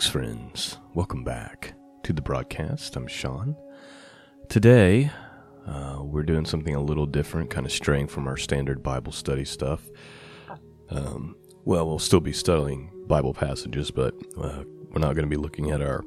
[0.00, 0.78] Greetings, friends.
[0.94, 2.96] Welcome back to the broadcast.
[2.96, 3.54] I'm Sean.
[4.48, 5.10] Today,
[5.66, 9.44] uh, we're doing something a little different, kind of straying from our standard Bible study
[9.44, 9.86] stuff.
[10.88, 11.36] Um,
[11.66, 15.70] well, we'll still be studying Bible passages, but uh, we're not going to be looking
[15.70, 16.02] at our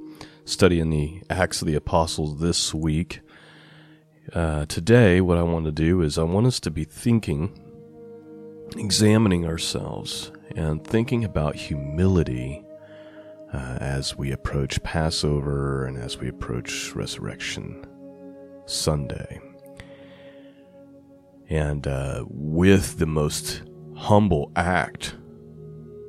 [0.45, 3.19] study in the Acts of the Apostles this week.
[4.33, 7.55] Uh, today, what I want to do is I want us to be thinking,
[8.75, 12.63] examining ourselves, and thinking about humility
[13.53, 17.85] uh, as we approach Passover and as we approach Resurrection
[18.65, 19.39] Sunday.
[21.49, 23.61] And uh, with the most
[23.95, 25.15] humble act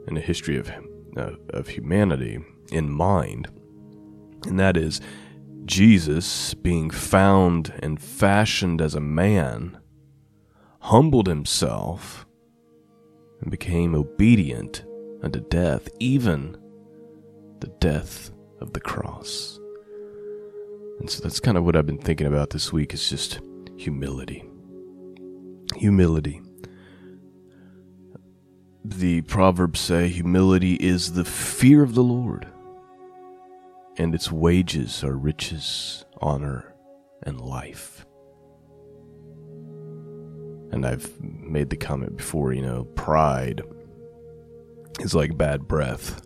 [0.09, 0.73] in the history of,
[1.17, 2.39] uh, of humanity
[2.73, 3.49] in mind,
[4.47, 5.01] and that is
[5.67, 9.79] Jesus, being found and fashioned as a man,
[10.81, 12.27] humbled himself
[13.41, 14.85] and became obedient
[15.23, 16.57] unto death, even
[17.65, 19.59] the death of the cross.
[21.01, 23.41] And so that's kind of what I've been thinking about this week is just
[23.79, 24.45] humility.
[25.77, 26.43] Humility.
[28.85, 32.47] The Proverbs say humility is the fear of the Lord,
[33.97, 36.75] and its wages are riches, honor,
[37.23, 38.05] and life.
[40.71, 43.63] And I've made the comment before, you know, pride
[45.01, 46.24] is like bad breath.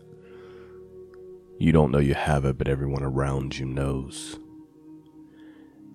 [1.59, 4.39] You don't know you have it, but everyone around you knows.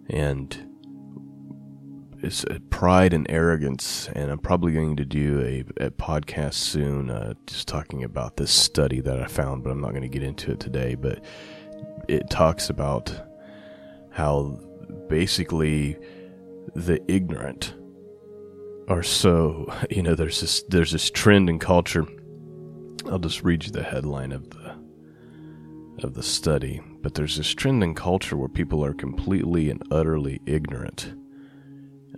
[0.09, 0.73] And
[2.21, 7.33] it's pride and arrogance, and I'm probably going to do a, a podcast soon, uh,
[7.47, 10.51] just talking about this study that I found, but I'm not going to get into
[10.51, 10.95] it today.
[10.95, 11.23] But
[12.09, 13.13] it talks about
[14.11, 14.59] how
[15.07, 15.97] basically
[16.75, 17.73] the ignorant
[18.87, 22.05] are so you know there's this there's this trend in culture.
[23.09, 24.82] I'll just read you the headline of the
[25.99, 30.41] of the study, but there's this trend in culture where people are completely and utterly
[30.45, 31.13] ignorant.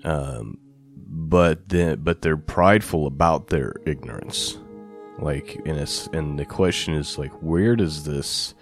[0.04, 0.58] Um,
[0.96, 4.58] but then, but they're prideful about their ignorance.
[5.20, 8.54] Like, and it's, and the question is like, where does this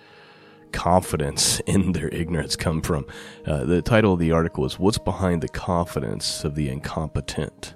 [0.72, 3.06] confidence in their ignorance come from?
[3.46, 7.76] Uh, the title of the article is "What's Behind the Confidence of the Incompetent,"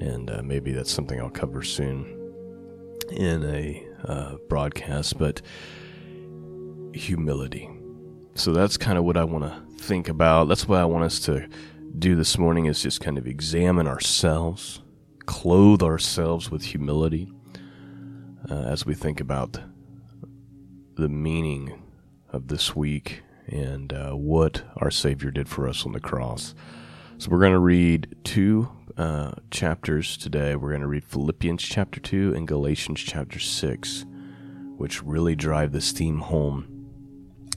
[0.00, 2.18] and uh, maybe that's something I'll cover soon
[3.10, 5.42] in a uh, broadcast, but
[6.94, 7.70] humility.
[8.34, 10.48] So that's kind of what I want to think about.
[10.48, 11.48] That's what I want us to
[11.98, 14.80] do this morning is just kind of examine ourselves,
[15.26, 17.30] clothe ourselves with humility
[18.50, 19.60] uh, as we think about
[20.94, 21.82] the meaning
[22.30, 26.54] of this week and uh, what our Savior did for us on the cross.
[27.18, 30.56] So we're going to read two uh, chapters today.
[30.56, 34.04] We're going to read Philippians chapter 2 and Galatians chapter 6,
[34.76, 36.66] which really drive this theme home.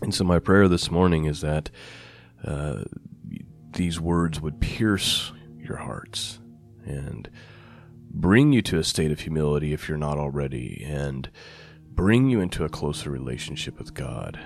[0.01, 1.69] And so, my prayer this morning is that
[2.43, 2.83] uh,
[3.73, 6.39] these words would pierce your hearts
[6.85, 7.29] and
[8.11, 11.29] bring you to a state of humility if you're not already, and
[11.91, 14.39] bring you into a closer relationship with God.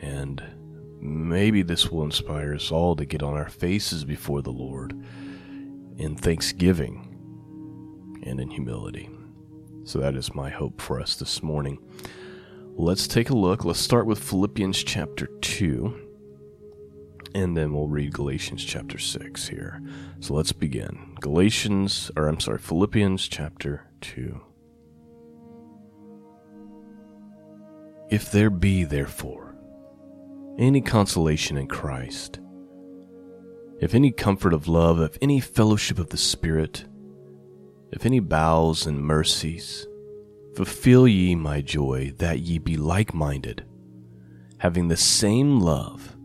[0.00, 0.42] And
[1.00, 4.94] maybe this will inspire us all to get on our faces before the Lord
[5.98, 7.02] in thanksgiving
[8.22, 9.08] and in humility.
[9.84, 11.78] So that is my hope for us this morning.
[12.74, 13.64] Let's take a look.
[13.64, 15.98] Let's start with Philippians chapter 2,
[17.34, 19.80] and then we'll read Galatians chapter 6 here.
[20.20, 21.14] So let's begin.
[21.20, 24.40] Galatians, or I'm sorry, Philippians chapter 2.
[28.10, 29.56] If there be, therefore,
[30.58, 32.40] any consolation in Christ,
[33.78, 36.86] if any comfort of love, if any fellowship of the Spirit,
[37.92, 39.86] if any bowels and mercies,
[40.54, 43.64] fulfill ye my joy, that ye be like minded,
[44.58, 46.16] having the same love,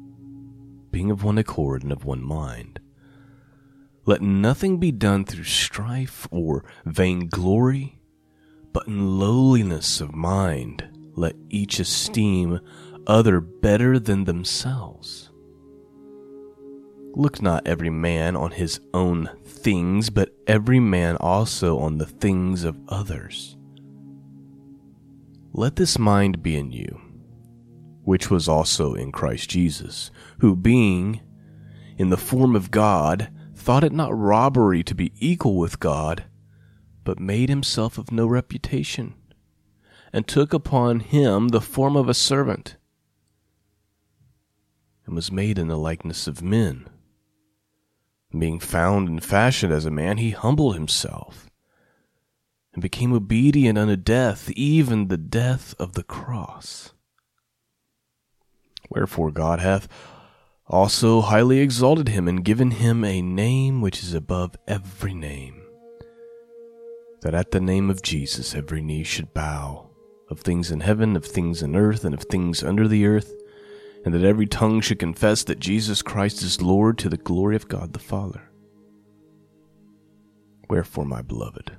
[0.92, 2.80] being of one accord and of one mind.
[4.06, 8.00] Let nothing be done through strife or vainglory,
[8.74, 12.60] but in lowliness of mind let each esteem
[13.06, 15.31] other better than themselves.
[17.14, 22.64] Look not every man on his own things, but every man also on the things
[22.64, 23.58] of others.
[25.54, 27.02] Let this mind be in you,
[28.04, 30.10] which was also in Christ Jesus,
[30.40, 31.20] who being
[31.98, 36.24] in the form of God, thought it not robbery to be equal with God,
[37.04, 39.14] but made himself of no reputation,
[40.14, 42.78] and took upon him the form of a servant,
[45.06, 46.88] and was made in the likeness of men.
[48.38, 51.50] Being found and fashioned as a man, he humbled himself
[52.74, 56.94] and became obedient unto death, even the death of the cross.
[58.90, 59.88] Wherefore God hath
[60.68, 65.62] also highly exalted him and given him a name which is above every name,
[67.22, 69.90] that at the name of Jesus every knee should bow,
[70.30, 73.34] of things in heaven, of things in earth, and of things under the earth,
[74.04, 77.68] and that every tongue should confess that Jesus Christ is Lord to the glory of
[77.68, 78.50] God the Father.
[80.70, 81.78] Wherefore, my beloved,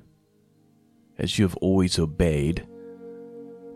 [1.17, 2.67] as you have always obeyed,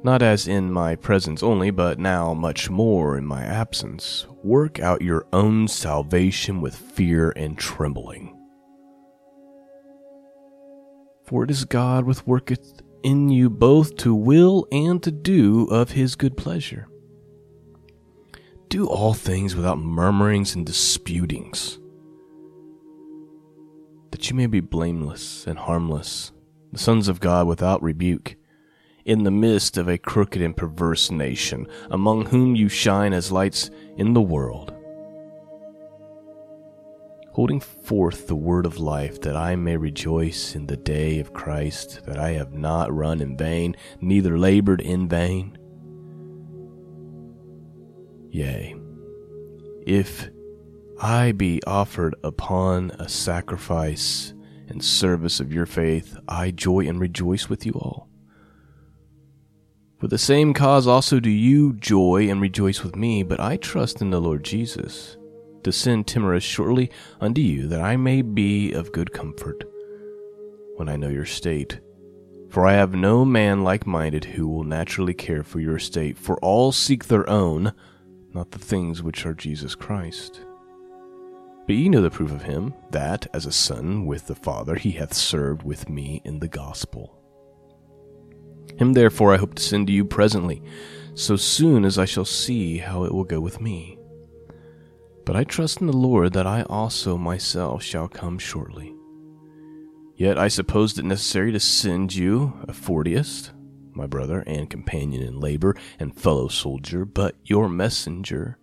[0.03, 5.01] not as in my presence only, but now much more in my absence, work out
[5.01, 8.33] your own salvation with fear and trembling.
[11.25, 15.91] For it is God which worketh in you both to will and to do of
[15.91, 16.87] his good pleasure.
[18.69, 21.79] Do all things without murmurings and disputings,
[24.11, 26.31] that you may be blameless and harmless
[26.73, 28.35] the sons of God without rebuke,
[29.05, 33.71] in the midst of a crooked and perverse nation, among whom you shine as lights
[33.95, 34.73] in the world,
[37.31, 42.01] holding forth the word of life, that I may rejoice in the day of Christ,
[42.05, 45.57] that I have not run in vain, neither labored in vain.
[48.29, 48.75] Yea,
[49.85, 50.29] if
[50.99, 54.33] I be offered upon a sacrifice
[54.67, 58.09] and service of your faith, I joy and rejoice with you all.
[59.99, 64.01] For the same cause also do you joy and rejoice with me, but I trust
[64.01, 65.17] in the Lord Jesus
[65.63, 69.63] to send Timotheus shortly unto you, that I may be of good comfort
[70.75, 71.79] when I know your state.
[72.49, 76.37] For I have no man like minded who will naturally care for your state, for
[76.39, 77.73] all seek their own,
[78.37, 80.41] not the things which are Jesus Christ.
[81.65, 84.91] But ye know the proof of him, that, as a son with the Father, he
[84.91, 87.19] hath served with me in the gospel.
[88.77, 90.61] Him therefore I hope to send to you presently,
[91.15, 93.97] so soon as I shall see how it will go with me.
[95.25, 98.93] But I trust in the Lord that I also myself shall come shortly.
[100.15, 103.51] Yet I supposed it necessary to send you Epaphroditus,
[103.97, 108.57] my brother and companion in labor and fellow soldier, but your messenger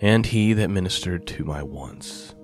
[0.00, 2.34] and he that ministered to my wants.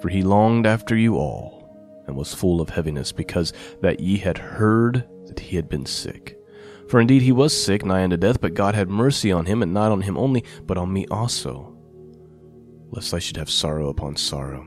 [0.00, 4.38] For he longed after you all, and was full of heaviness, because that ye had
[4.38, 6.38] heard that he had been sick.
[6.88, 9.72] For indeed he was sick, nigh unto death, but God had mercy on him, and
[9.72, 11.76] not on him only, but on me also,
[12.90, 14.66] lest I should have sorrow upon sorrow.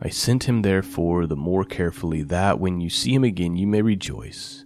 [0.00, 3.82] I sent him therefore the more carefully, that when you see him again you may
[3.82, 4.64] rejoice,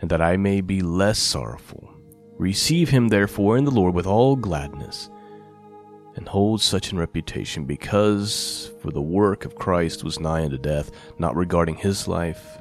[0.00, 1.92] and that I may be less sorrowful.
[2.38, 5.10] Receive him therefore in the Lord with all gladness,
[6.14, 10.90] and hold such in reputation, because for the work of Christ was nigh unto death,
[11.18, 12.60] not regarding his life,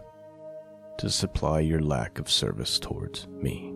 [0.98, 3.74] to supply your lack of service towards me.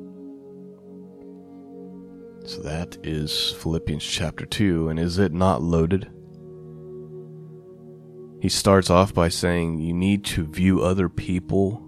[2.45, 6.09] So that is Philippians chapter 2, and is it not loaded?
[8.40, 11.86] He starts off by saying you need to view other people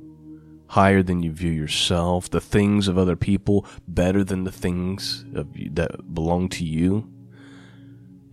[0.68, 5.70] higher than you view yourself, the things of other people better than the things you,
[5.72, 7.10] that belong to you.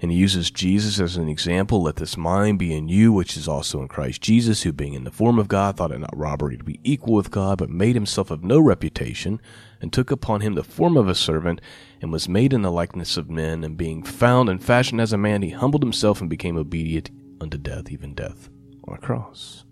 [0.00, 1.82] And he uses Jesus as an example.
[1.82, 5.02] Let this mind be in you, which is also in Christ Jesus, who being in
[5.02, 7.96] the form of God, thought it not robbery to be equal with God, but made
[7.96, 9.40] himself of no reputation,
[9.80, 11.60] and took upon him the form of a servant,
[12.00, 13.64] and was made in the likeness of men.
[13.64, 17.58] And being found and fashioned as a man, he humbled himself and became obedient unto
[17.58, 18.48] death, even death
[18.86, 19.64] on a cross.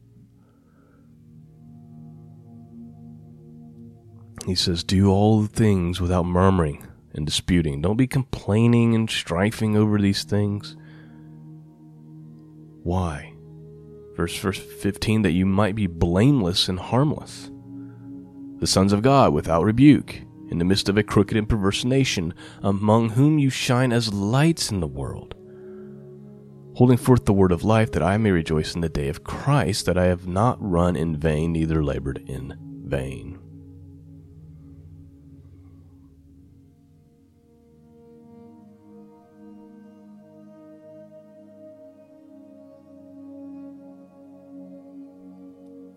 [4.46, 7.82] He says, Do all things without murmuring and disputing.
[7.82, 10.76] Don't be complaining and strifing over these things.
[12.82, 13.32] Why?
[14.16, 17.50] Verse, verse 15 that you might be blameless and harmless.
[18.60, 22.32] The sons of God without rebuke, in the midst of a crooked and perverse nation,
[22.62, 25.34] among whom you shine as lights in the world,
[26.76, 29.86] holding forth the word of life, that I may rejoice in the day of Christ,
[29.86, 32.54] that I have not run in vain, neither labored in
[32.84, 33.38] vain.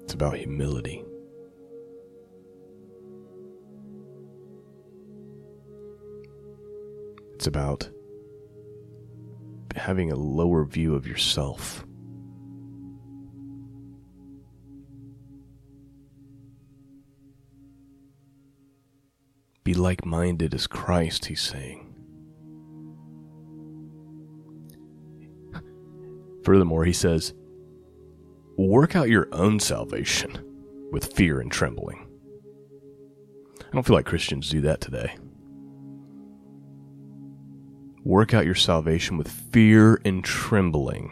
[0.04, 1.04] It's about humility.
[7.34, 7.90] It's about
[9.90, 11.84] having a lower view of yourself.
[19.64, 21.92] Be like minded as Christ, he's saying.
[26.44, 27.34] Furthermore, he says,
[28.60, 30.38] work out your own salvation
[30.92, 32.08] with fear and trembling.
[33.60, 35.18] I don't feel like Christians do that today.
[38.10, 41.12] Work out your salvation with fear and trembling.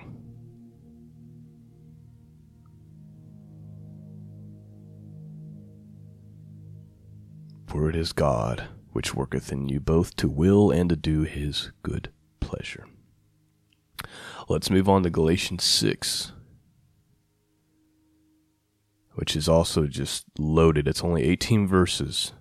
[7.68, 8.64] For it is God
[8.94, 12.88] which worketh in you both to will and to do his good pleasure.
[14.50, 16.32] Let's move on to Galatians 6,
[19.14, 20.88] which is also just loaded.
[20.88, 22.34] It's only 18 verses.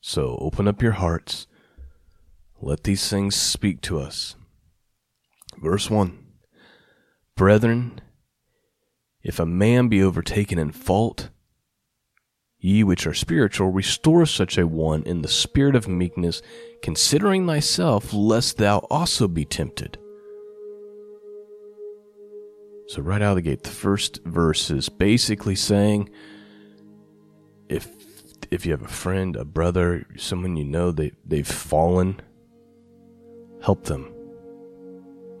[0.00, 1.46] So open up your hearts.
[2.60, 4.36] Let these things speak to us.
[5.58, 6.18] Verse 1
[7.36, 8.00] Brethren,
[9.22, 11.30] if a man be overtaken in fault,
[12.62, 16.42] Ye which are spiritual, restore such a one in the spirit of meekness,
[16.82, 19.96] considering thyself, lest thou also be tempted.
[22.88, 26.10] So, right out of the gate, the first verse is basically saying
[27.70, 27.88] if
[28.50, 32.20] if you have a friend, a brother, someone you know, they, they've fallen,
[33.62, 34.12] help them.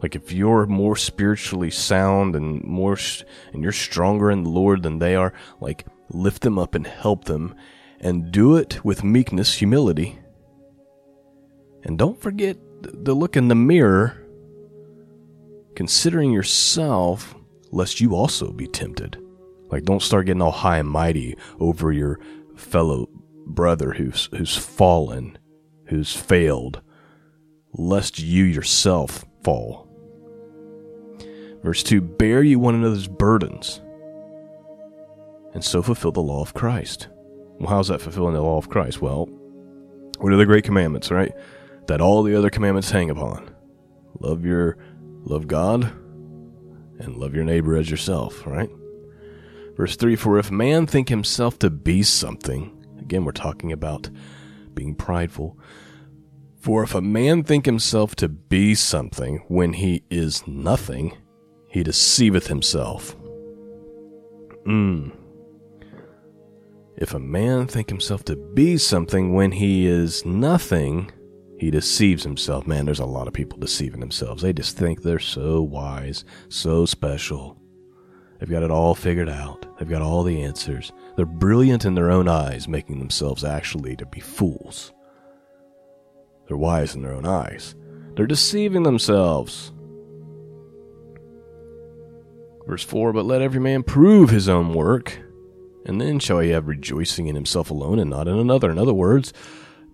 [0.02, 2.96] Like if you're more spiritually sound and more,
[3.52, 7.24] and you're stronger in the Lord than they are, like lift them up and help
[7.24, 7.54] them,
[8.00, 10.18] and do it with meekness, humility.
[11.84, 12.56] And don't forget
[13.04, 14.16] to look in the mirror,
[15.74, 17.34] considering yourself,
[17.70, 19.18] lest you also be tempted.
[19.68, 22.18] Like, don't start getting all high and mighty over your
[22.56, 23.08] fellow
[23.46, 25.38] brother who's, who's fallen,
[25.86, 26.82] who's failed,
[27.72, 29.86] lest you yourself fall.
[31.62, 33.80] Verse 2 Bear you one another's burdens
[35.52, 37.08] and so fulfill the law of Christ.
[37.58, 39.02] Well, how's that fulfilling the law of Christ?
[39.02, 39.26] Well,
[40.18, 41.32] what are the great commandments, right?
[41.86, 43.54] That all the other commandments hang upon.
[44.20, 44.78] Love your
[45.22, 45.84] love God
[46.98, 48.70] and love your neighbor as yourself, right?
[49.76, 54.10] Verse 3 For if man think himself to be something, again, we're talking about
[54.74, 55.58] being prideful.
[56.60, 61.16] For if a man think himself to be something when he is nothing,
[61.68, 63.16] he deceiveth himself.
[64.66, 65.10] Mm.
[66.98, 71.10] If a man think himself to be something when he is nothing,
[71.58, 72.66] he deceives himself.
[72.66, 74.42] Man, there's a lot of people deceiving themselves.
[74.42, 77.56] They just think they're so wise, so special.
[78.38, 79.64] They've got it all figured out.
[79.78, 80.92] They've got all the answers.
[81.16, 84.92] They're brilliant in their own eyes, making themselves actually to be fools.
[86.50, 87.76] They're wise in their own eyes.
[88.16, 89.70] They're deceiving themselves.
[92.66, 95.16] Verse 4 But let every man prove his own work
[95.86, 98.68] and then shall he have rejoicing in himself alone and not in another.
[98.68, 99.32] In other words,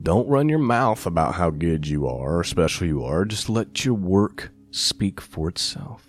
[0.03, 3.27] don't run your mouth about how good you are or special you are.
[3.27, 6.06] Just let your work speak for itself.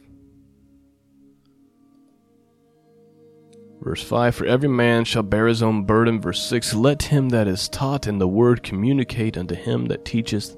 [3.87, 6.19] Verse 5 For every man shall bear his own burden.
[6.19, 10.57] Verse 6 Let him that is taught in the word communicate unto him that teacheth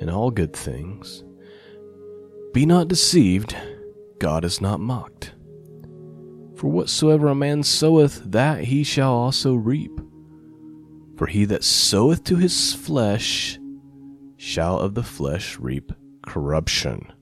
[0.00, 1.22] in all good things.
[2.52, 3.54] Be not deceived,
[4.18, 5.34] God is not mocked.
[6.56, 9.92] For whatsoever a man soweth, that he shall also reap.
[11.16, 13.56] For he that soweth to his flesh
[14.36, 15.92] shall of the flesh reap
[16.26, 17.12] corruption.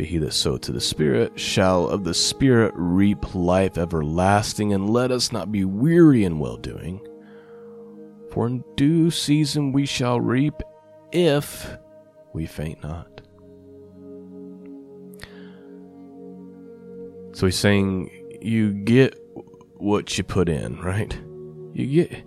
[0.00, 4.72] But he that soweth to the Spirit shall of the Spirit reap life everlasting.
[4.72, 7.06] And let us not be weary in well doing,
[8.30, 10.54] for in due season we shall reap
[11.12, 11.76] if
[12.32, 13.20] we faint not.
[17.34, 19.18] So he's saying you get
[19.76, 21.12] what you put in, right?
[21.74, 22.24] You get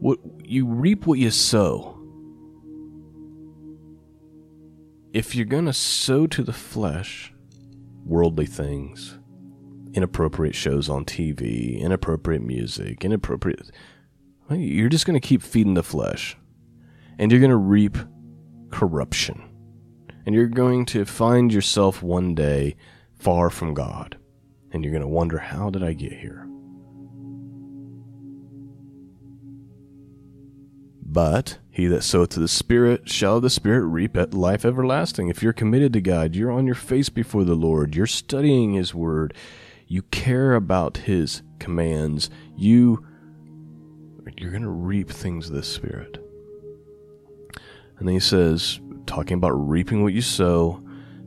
[0.00, 1.93] what you reap what you sow.
[5.14, 7.32] If you're going to sow to the flesh
[8.04, 9.16] worldly things,
[9.92, 13.70] inappropriate shows on TV, inappropriate music, inappropriate
[14.50, 16.36] you're just going to keep feeding the flesh.
[17.16, 17.96] And you're going to reap
[18.70, 19.40] corruption.
[20.26, 22.74] And you're going to find yourself one day
[23.16, 24.18] far from God
[24.72, 26.48] and you're going to wonder, how did I get here?
[31.06, 35.28] But he that soweth to the Spirit shall the Spirit reap at life everlasting.
[35.28, 38.94] If you're committed to God, you're on your face before the Lord, you're studying His
[38.94, 39.34] Word,
[39.88, 43.04] you care about His commands, you
[44.36, 46.24] you're going to reap things of the Spirit.
[47.98, 50.80] And then he says, talking about reaping what you sow,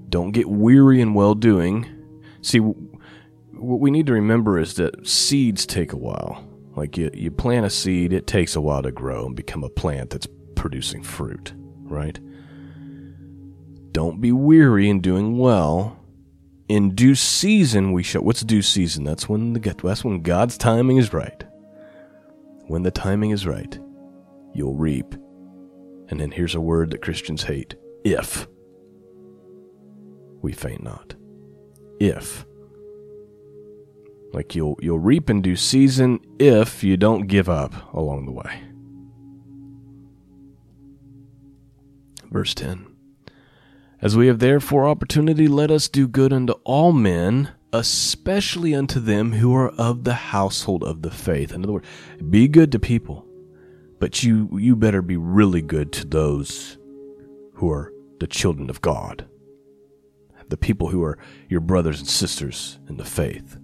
[0.07, 1.89] don't get weary in well doing.
[2.41, 6.47] See, what we need to remember is that seeds take a while.
[6.77, 9.69] Like you, you plant a seed, it takes a while to grow and become a
[9.69, 10.27] plant that's
[10.67, 12.19] producing fruit, right?
[13.93, 15.97] Don't be weary in doing well,
[16.67, 18.21] in due season we shall.
[18.21, 19.05] What's due season?
[19.05, 21.41] That's when the that's when God's timing is right.
[22.67, 23.79] When the timing is right,
[24.53, 25.13] you'll reap.
[26.09, 28.45] And then here's a word that Christians hate: if
[30.41, 31.15] we faint not.
[32.01, 32.45] If
[34.33, 38.66] like you'll you'll reap in due season if you don't give up along the way.
[42.31, 42.85] Verse 10
[44.01, 49.33] As we have therefore opportunity, let us do good unto all men, especially unto them
[49.33, 51.51] who are of the household of the faith.
[51.51, 51.87] In other words,
[52.29, 53.25] be good to people,
[53.99, 56.77] but you, you better be really good to those
[57.55, 59.27] who are the children of God,
[60.49, 61.17] the people who are
[61.49, 63.57] your brothers and sisters in the faith.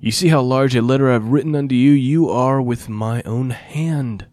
[0.00, 3.22] You see how large a letter I have written unto you, you are with my
[3.24, 4.26] own hand.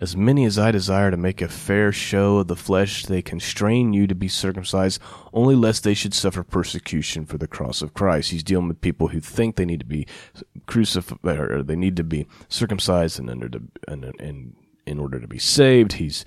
[0.00, 3.92] As many as I desire to make a fair show of the flesh, they constrain
[3.92, 4.98] you to be circumcised,
[5.34, 8.30] only lest they should suffer persecution for the cross of Christ.
[8.30, 10.06] He's dealing with people who think they need to be
[10.66, 15.38] crucified, or they need to be circumcised in order to, in, in order to be
[15.38, 15.94] saved.
[15.94, 16.24] He's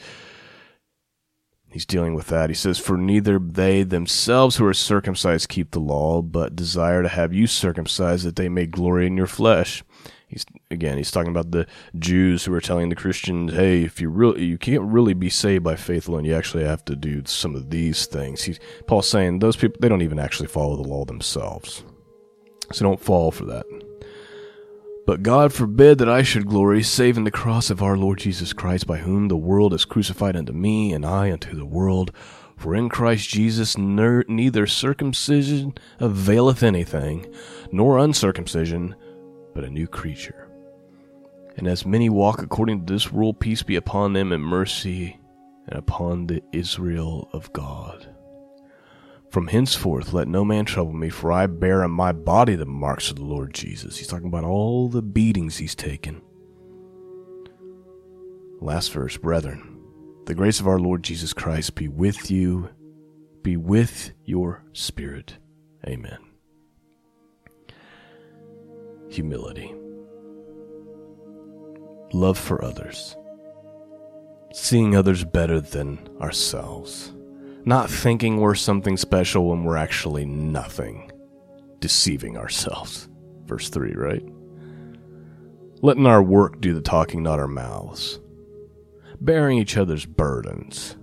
[1.71, 2.51] he's dealing with that.
[2.51, 7.09] He says, For neither they themselves who are circumcised keep the law, but desire to
[7.09, 9.83] have you circumcised that they may glory in your flesh.
[10.33, 11.67] He's again, he's talking about the
[11.99, 15.63] Jews who are telling the Christians, "Hey, if you really, you can't really be saved
[15.63, 16.25] by faith alone.
[16.25, 19.89] You actually have to do some of these things." He's Paul's saying those people they
[19.89, 21.83] don't even actually follow the law themselves,
[22.71, 23.67] so don't fall for that.
[25.05, 28.53] But God forbid that I should glory, save in the cross of our Lord Jesus
[28.53, 32.11] Christ, by whom the world is crucified unto me, and I unto the world.
[32.55, 37.25] For in Christ Jesus neither circumcision availeth anything,
[37.71, 38.95] nor uncircumcision
[39.53, 40.49] but a new creature.
[41.57, 45.19] And as many walk according to this rule, peace be upon them and mercy
[45.67, 48.07] and upon the Israel of God.
[49.29, 53.09] From henceforth let no man trouble me, for I bear in my body the marks
[53.09, 53.97] of the Lord Jesus.
[53.97, 56.21] He's talking about all the beatings he's taken.
[58.59, 59.79] Last verse, brethren,
[60.25, 62.69] the grace of our Lord Jesus Christ be with you,
[63.41, 65.37] be with your spirit.
[65.85, 66.32] Amen
[69.13, 69.73] humility,
[72.13, 73.15] love for others,
[74.51, 77.13] seeing others better than ourselves,
[77.65, 81.11] not thinking we're something special when we're actually nothing,
[81.79, 83.07] deceiving ourselves.
[83.45, 84.23] Verse 3, right?
[85.81, 88.19] Letting our work do the talking, not our mouths,
[89.21, 90.95] bearing each other's burdens,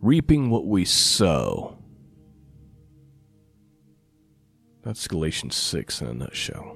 [0.00, 1.77] reaping what we sow
[4.88, 6.74] That's Galatians 6 in a nutshell.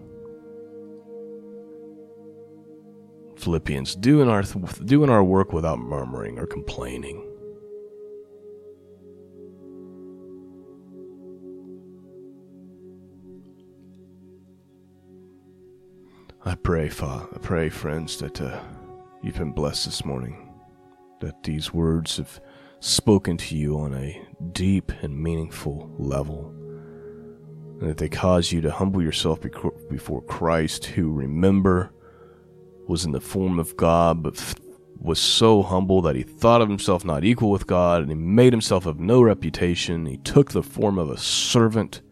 [3.38, 4.42] Philippians, doing our,
[4.84, 7.26] doing our work without murmuring or complaining.
[16.44, 18.60] I pray, Father, I pray, friends, that uh,
[19.22, 20.52] you've been blessed this morning,
[21.22, 22.42] that these words have
[22.80, 24.22] spoken to you on a
[24.52, 26.54] deep and meaningful level
[27.82, 29.40] and that they cause you to humble yourself
[29.90, 31.92] before Christ, who, remember,
[32.86, 34.54] was in the form of God, but
[35.00, 38.52] was so humble that he thought of himself not equal with God, and he made
[38.52, 40.06] himself of no reputation.
[40.06, 42.02] He took the form of a servant,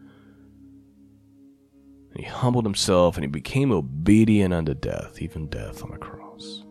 [2.15, 6.65] and he humbled himself, and he became obedient unto death, even death on a cross.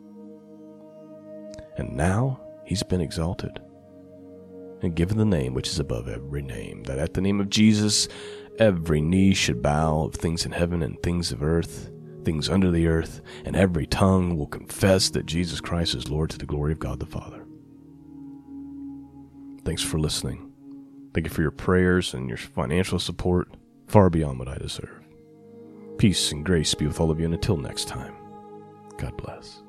[1.77, 3.62] And now he's been exalted
[4.81, 8.09] and given the name which is above every name, that at the name of Jesus
[8.59, 11.89] every knee should bow of things in heaven and things of earth,
[12.23, 16.37] things under the earth, and every tongue will confess that Jesus Christ is Lord to
[16.37, 17.45] the glory of God the Father.
[19.65, 20.51] Thanks for listening.
[21.13, 23.49] Thank you for your prayers and your financial support,
[23.87, 24.99] far beyond what I deserve.
[25.97, 28.13] Peace and grace be with all of you, and until next time,
[28.97, 29.61] God bless.